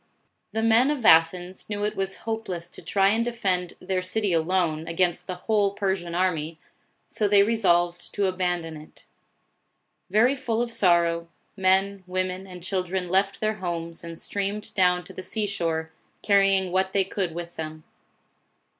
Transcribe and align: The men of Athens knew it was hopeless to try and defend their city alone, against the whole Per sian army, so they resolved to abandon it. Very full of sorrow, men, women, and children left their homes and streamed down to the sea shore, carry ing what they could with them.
The 0.51 0.63
men 0.63 0.89
of 0.89 1.05
Athens 1.05 1.69
knew 1.69 1.83
it 1.83 1.95
was 1.95 2.15
hopeless 2.25 2.71
to 2.71 2.81
try 2.81 3.09
and 3.09 3.23
defend 3.23 3.73
their 3.79 4.01
city 4.01 4.33
alone, 4.33 4.87
against 4.87 5.27
the 5.27 5.35
whole 5.45 5.75
Per 5.75 5.95
sian 5.95 6.15
army, 6.15 6.57
so 7.07 7.27
they 7.27 7.43
resolved 7.43 8.11
to 8.15 8.25
abandon 8.25 8.77
it. 8.77 9.05
Very 10.09 10.35
full 10.35 10.59
of 10.59 10.73
sorrow, 10.73 11.27
men, 11.55 12.03
women, 12.07 12.47
and 12.47 12.63
children 12.63 13.07
left 13.09 13.41
their 13.41 13.57
homes 13.57 14.03
and 14.03 14.17
streamed 14.17 14.73
down 14.73 15.03
to 15.03 15.13
the 15.13 15.21
sea 15.21 15.45
shore, 15.45 15.91
carry 16.23 16.57
ing 16.57 16.71
what 16.71 16.93
they 16.93 17.03
could 17.03 17.35
with 17.35 17.55
them. 17.55 17.83